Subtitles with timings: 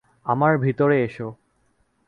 [0.25, 1.27] আমার ভিতরে এসো?